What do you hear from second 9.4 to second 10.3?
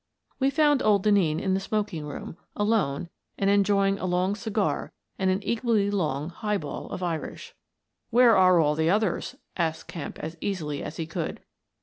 asked Kemp,